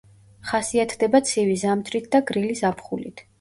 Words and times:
ხასიათდება 0.51 1.21
ცივი 1.27 1.59
ზამთრით 1.65 2.09
და 2.17 2.23
გრილი 2.33 2.57
ზაფხულით. 2.63 3.25